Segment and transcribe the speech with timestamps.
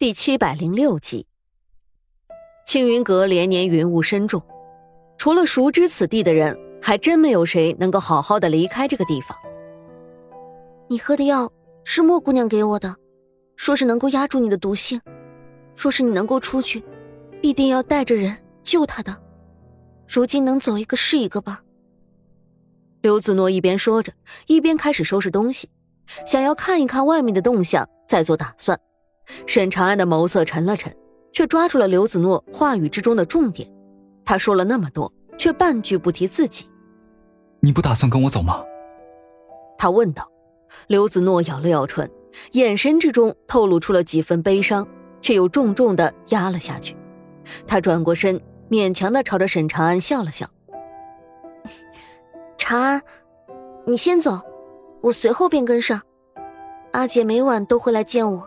[0.00, 1.26] 第七百零六集，
[2.64, 4.42] 青云阁连年云雾深重，
[5.18, 9.36] 除了熟知此地的人，还真没有谁能够好好的离开这个地方。
[10.88, 11.52] 你喝的药
[11.84, 12.96] 是莫姑娘给我的，
[13.56, 14.98] 说是能够压住你的毒性，
[15.74, 16.82] 说是你能够出去，
[17.42, 19.14] 必定要带着人救她的。
[20.08, 21.60] 如今能走一个是一个吧。
[23.02, 24.14] 刘子诺一边说着，
[24.46, 25.68] 一边开始收拾东西，
[26.24, 28.80] 想要看一看外面的动向，再做打算。
[29.46, 30.94] 沈长安的眸色沉了沉，
[31.32, 33.68] 却抓住了刘子诺话语之中的重点。
[34.24, 36.66] 他说了那么多，却半句不提自己。
[37.60, 38.62] 你不打算跟我走吗？
[39.76, 40.30] 他问道。
[40.86, 42.08] 刘子诺咬了咬唇，
[42.52, 44.86] 眼神之中透露出了几分悲伤，
[45.20, 46.96] 却又重重的压了下去。
[47.66, 50.46] 他转过身，勉强的朝着沈长安笑了笑
[52.56, 53.02] ：“长安，
[53.84, 54.40] 你先走，
[55.00, 56.00] 我随后便跟上。
[56.92, 58.46] 阿姐每晚都会来见我。”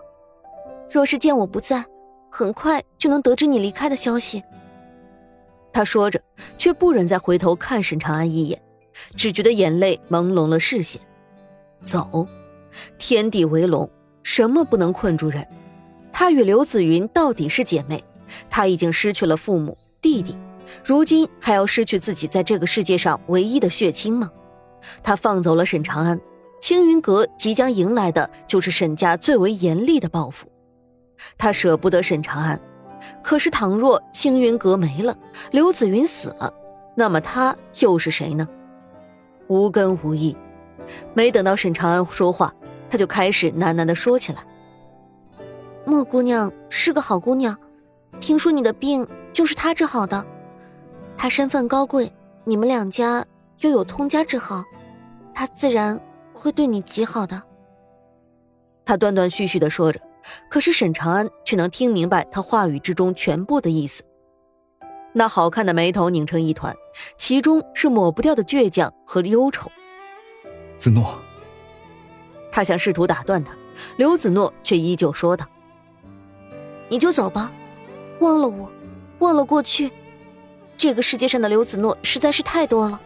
[0.93, 1.83] 若是见我不在，
[2.29, 4.43] 很快就能得知你离开的消息。
[5.71, 6.21] 他说着，
[6.55, 8.61] 却不忍再回头看沈长安一眼，
[9.15, 11.01] 只觉得眼泪朦胧了视线。
[11.83, 12.27] 走，
[12.99, 13.89] 天地为龙，
[14.21, 15.43] 什么不能困住人？
[16.11, 18.03] 他与刘子云到底是姐妹，
[18.47, 20.37] 他已经失去了父母、弟弟，
[20.85, 24.29] 如今还要失去自己在这个世界上唯一的血亲吗？
[25.01, 26.21] 他放走了沈长安，
[26.61, 30.52] 青云阁即将迎来的就是沈家最为严厉的报复。
[31.37, 32.59] 他舍不得沈长安，
[33.21, 35.17] 可是倘若青云阁没了，
[35.51, 36.53] 刘子云死了，
[36.95, 38.47] 那么他又是谁呢？
[39.47, 40.35] 无根无义。
[41.13, 42.53] 没等到沈长安说话，
[42.89, 44.45] 他就开始喃喃地说起来
[45.85, 47.57] ：“莫姑娘是个好姑娘，
[48.19, 50.25] 听说你的病就是她治好的。
[51.15, 52.11] 她身份高贵，
[52.43, 53.25] 你们两家
[53.61, 54.63] 又有通家之好，
[55.33, 55.99] 她自然
[56.33, 57.41] 会对你极好的。”
[58.85, 59.99] 他断断续续地说着。
[60.49, 64.03] 可是沈长安却能听明白他话语之中全部的意思，
[65.13, 66.75] 那好看的眉头拧成一团，
[67.17, 69.71] 其中是抹不掉的倔强和忧愁。
[70.77, 71.19] 子诺，
[72.51, 73.53] 他想试图打断他，
[73.97, 75.45] 刘子诺却依旧说道
[76.89, 77.51] ：“你就走吧，
[78.19, 78.71] 忘了我，
[79.19, 79.91] 忘了过去。
[80.75, 82.99] 这个世界上的刘子诺实在是太多了，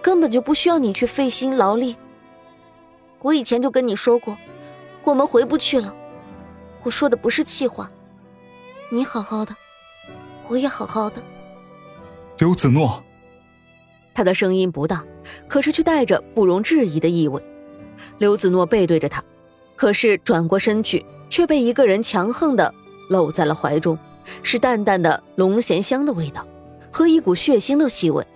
[0.00, 1.96] 根本就不需要你去费心劳力。
[3.20, 4.38] 我以前就跟你说过，
[5.04, 5.94] 我们回不去了。”
[6.84, 7.90] 我说的不是气话，
[8.90, 9.54] 你好好的，
[10.48, 11.22] 我也好好的。
[12.38, 13.02] 刘子诺，
[14.12, 15.04] 他的声音不大，
[15.46, 17.40] 可是却带着不容置疑的意味。
[18.18, 19.22] 刘子诺背对着他，
[19.76, 22.74] 可是转过身去，却被一个人强横的
[23.08, 23.96] 搂在了怀中，
[24.42, 26.44] 是淡淡的龙涎香的味道，
[26.90, 28.26] 和一股血腥的气味。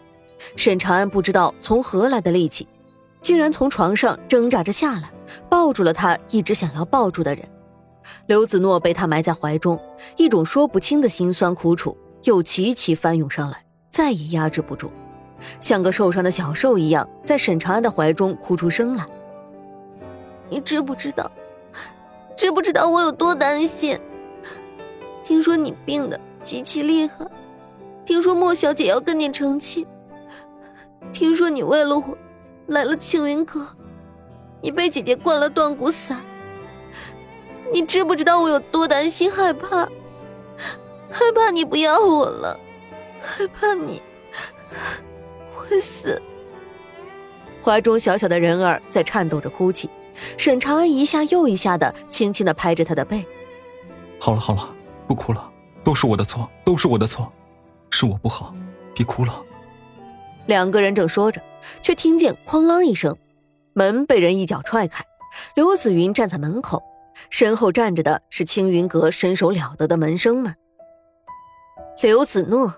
[0.55, 2.69] 沈长安不知道从何来的力气，
[3.21, 5.11] 竟然从床上挣扎着下来，
[5.49, 7.45] 抱住了他一直想要抱住的人。
[8.27, 9.81] 刘子诺被他埋在怀中，
[10.17, 14.91] 一种说不清的辛酸苦楚又齐齐翻涌上来，再也压制不住，
[15.61, 19.07] 像个受伤的小兽一样，在沈长安的怀中哭出声来。
[20.49, 21.31] 你知不知道？
[22.37, 23.99] 知不知道我有多担心？
[25.23, 27.27] 听说你病的极其厉害，
[28.05, 29.87] 听说莫小姐要跟你成亲，
[31.13, 32.19] 听说你为了我
[32.69, 33.67] 来了青云阁，
[34.61, 36.21] 你被姐姐灌了断骨散。
[37.73, 39.89] 你知不知道我有多担心、害怕？
[41.11, 42.59] 害怕你不要我了，
[43.21, 44.03] 害怕你
[45.47, 46.21] 会死。
[47.63, 49.89] 怀中小小的人儿在颤抖着哭泣，
[50.37, 53.25] 沈长安一下又一下的轻轻的拍着他的背。
[54.19, 54.75] 好了好了，
[55.09, 55.51] 不哭了，
[55.83, 57.33] 都是我的错，都是我的错，
[57.91, 58.55] 是我不好，
[58.95, 59.43] 别哭了。
[60.47, 61.43] 两个人正说着，
[61.83, 63.17] 却听见哐啷一声，
[63.73, 65.05] 门被人一脚踹开，
[65.55, 66.83] 刘子云站在门口。
[67.31, 70.55] 身后站着的是青云阁身手了得的门生们。
[72.03, 72.75] 刘子诺，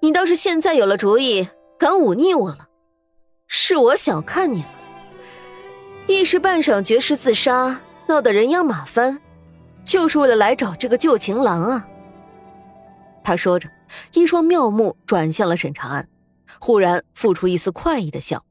[0.00, 2.68] 你倒是现在有了主意，敢忤逆我了？
[3.48, 4.68] 是我小看你了。
[6.06, 9.20] 一时半晌绝食自杀，闹得人仰马翻，
[9.84, 11.88] 就是为了来找这个旧情郎啊！
[13.24, 13.68] 他说着，
[14.12, 16.08] 一双妙目转向了沈长安，
[16.60, 18.44] 忽然付出一丝快意的笑：“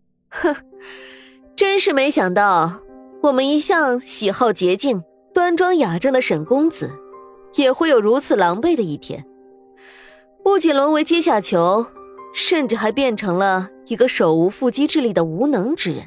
[0.28, 0.54] 哼，
[1.56, 2.82] 真是没想到。”
[3.26, 5.02] 我们一向喜好洁净、
[5.34, 6.92] 端庄雅正的沈公子，
[7.56, 9.26] 也会有如此狼狈的一天。
[10.44, 11.86] 不仅沦为阶下囚，
[12.32, 16.06] 甚至还变成了一个手无缚鸡之力的无能之人。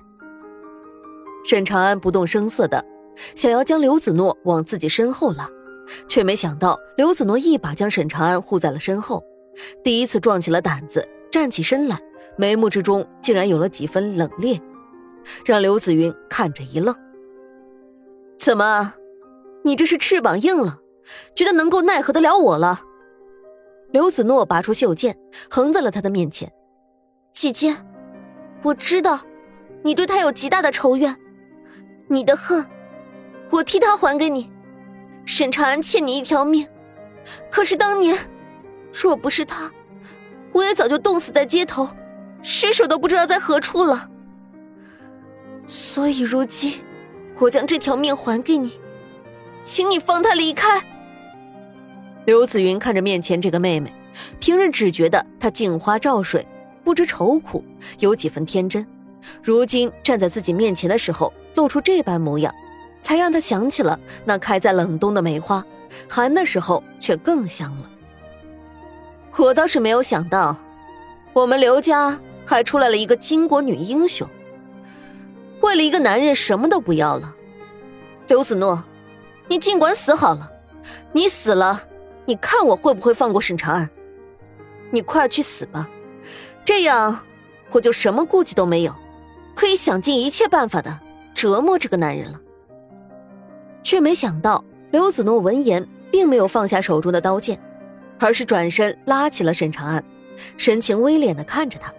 [1.43, 2.85] 沈长安不动声色的
[3.35, 5.49] 想要将刘子诺往自己身后拉，
[6.07, 9.21] 却没想到刘子诺一把将沈长安护在了身后，
[9.83, 11.99] 第一次壮起了胆子，站起身来，
[12.37, 14.57] 眉目之中竟然有了几分冷冽，
[15.43, 16.95] 让刘子云看着一愣。
[18.39, 18.93] 怎么，
[19.65, 20.79] 你这是翅膀硬了，
[21.35, 22.81] 觉得能够奈何得了我了？
[23.91, 25.19] 刘子诺拔出袖剑，
[25.49, 26.49] 横在了他的面前。
[27.33, 27.75] 姐姐，
[28.63, 29.19] 我知道，
[29.83, 31.17] 你对他有极大的仇怨，
[32.07, 32.65] 你的恨，
[33.49, 34.49] 我替他还给你。
[35.25, 36.65] 沈长安欠你一条命，
[37.51, 38.17] 可是当年，
[38.91, 39.69] 若不是他，
[40.53, 41.89] 我也早就冻死在街头，
[42.41, 44.09] 尸首都不知道在何处了。
[45.67, 46.81] 所以如今，
[47.39, 48.79] 我将这条命还给你，
[49.63, 50.83] 请你放他离开。
[52.25, 53.93] 刘子云看着面前这个妹妹，
[54.39, 56.45] 平日只觉得她镜花照水，
[56.83, 57.63] 不知愁苦，
[57.99, 58.85] 有几分天真。
[59.41, 62.53] 如今站在自己面前的时候，露出这般模样，
[63.01, 65.65] 才让他想起了那开在冷冬的梅花，
[66.09, 67.89] 寒的时候却更香了。
[69.37, 70.57] 我倒是没有想到，
[71.31, 74.27] 我们刘家还出来了一个巾帼女英雄。
[75.61, 77.35] 为了一个男人，什么都不要了。
[78.27, 78.83] 刘子诺，
[79.47, 80.51] 你尽管死好了，
[81.11, 81.83] 你死了，
[82.25, 83.89] 你看我会不会放过沈长安？
[84.91, 85.89] 你快去死吧，
[86.63, 87.19] 这样
[87.71, 88.95] 我就什么顾忌都没有，
[89.55, 90.99] 可以想尽一切办法的
[91.33, 92.39] 折磨这个男人了。
[93.83, 97.59] 却没想到，刘子诺闻言并没有放下手中的刀剑，
[98.19, 100.03] 而是转身拉起了沈长安，
[100.57, 101.93] 神情微敛的看着他，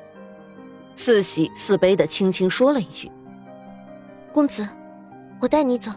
[0.95, 3.11] 似喜似悲的轻轻说了一句。
[4.33, 4.67] 公子，
[5.41, 5.91] 我带你走。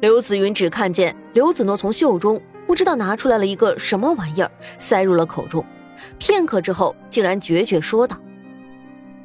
[0.00, 5.64] 刘子云只看见刘子诺从袖中不知道拿出来了一个什么玩意儿，塞入了口中。
[6.18, 8.18] 片刻之后，竟然决绝说道：“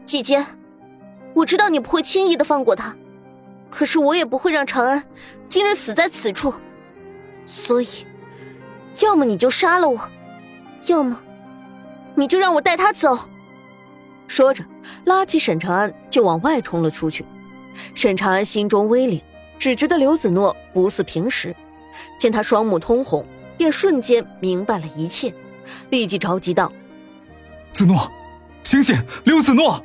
[0.05, 0.45] 姐姐，
[1.33, 2.95] 我知道你不会轻易的放过他，
[3.69, 5.03] 可是我也不会让长安
[5.47, 6.53] 今日死在此处。
[7.45, 7.87] 所以，
[9.01, 9.99] 要么你就杀了我，
[10.87, 11.21] 要么
[12.15, 13.17] 你就让我带他走。”
[14.27, 14.63] 说着，
[15.05, 17.25] 拉起沈长安就往外冲了出去。
[17.93, 19.21] 沈长安心中微凛，
[19.57, 21.55] 只觉得刘子诺不似平时。
[22.17, 23.25] 见他双目通红，
[23.57, 25.33] 便瞬间明白了一切，
[25.89, 26.71] 立即着急道
[27.71, 28.09] ：“子诺，
[28.63, 29.03] 醒醒！
[29.25, 29.83] 刘子诺！”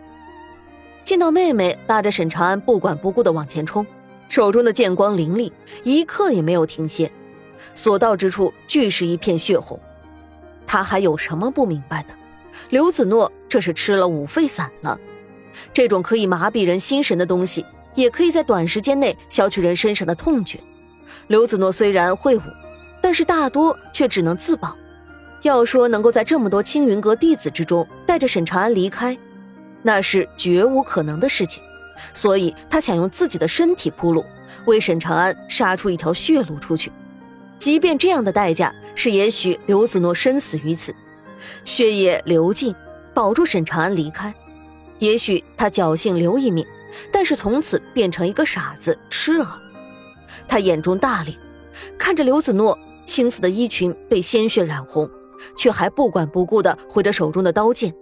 [1.02, 3.86] 见到妹妹拉着沈长安不管不顾的往前冲，
[4.28, 5.52] 手中的剑光凌厉，
[5.82, 7.10] 一刻也没有停歇，
[7.74, 9.78] 所到之处俱是一片血红。
[10.66, 12.14] 他还有什么不明白的？
[12.70, 14.98] 刘子诺这是吃了五废散了。
[15.72, 17.64] 这种可以麻痹人心神的东西。
[17.96, 20.60] 也可以在短时间内消去人身上的痛觉。
[21.28, 22.42] 刘子诺虽然会武，
[23.00, 24.76] 但是大多却只能自保。
[25.40, 29.16] 要说能够在这么多青云阁弟子之中带着沈长安离开，
[29.80, 31.62] 那是绝无可能的事情。
[32.12, 34.22] 所以他想用自己的身体铺路，
[34.66, 36.92] 为沈长安杀出一条血路出去。
[37.58, 40.94] 即便这样的代价是，也许刘子诺身死于此，
[41.64, 42.74] 血液流尽，
[43.14, 44.30] 保住沈长安离开；
[44.98, 46.66] 也许他侥幸留一命。
[47.12, 49.46] 但是从此变成一个傻子痴儿，
[50.48, 51.36] 他眼中大亮，
[51.98, 55.10] 看着刘子诺青色的衣裙被鲜血染红，
[55.56, 57.94] 却还不管不顾地挥着手中的刀剑。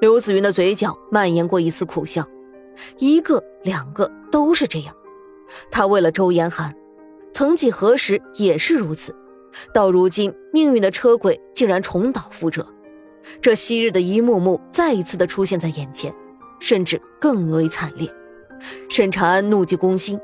[0.00, 2.24] 刘子云的嘴角蔓延过一丝苦笑，
[2.98, 4.94] 一个两个都是这样。
[5.70, 6.72] 他为了周延寒，
[7.32, 9.16] 曾几何时也是如此，
[9.72, 12.68] 到如今命运的车轨竟然重蹈覆辙，
[13.40, 16.14] 这昔日的一幕幕再一次的出现在眼前。
[16.58, 18.10] 甚至更为惨烈。
[18.88, 20.18] 沈长安怒极攻心，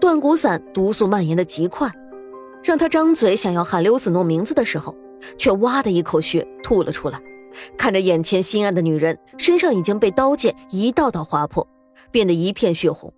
[0.00, 1.92] 断骨散毒素蔓延的极快，
[2.62, 4.96] 让他张嘴想要喊刘子诺名字的时候，
[5.36, 7.20] 却哇的一口血吐了出来。
[7.76, 11.68] 看着眼前心爱的女人身上已经被刀剑一道道划破，
[12.10, 13.12] 变得一片血红，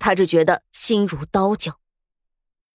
[0.00, 1.74] 他只觉得心如刀绞。